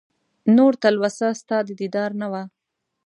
[0.55, 2.43] نور تلوسه ستا د دیدار نه وه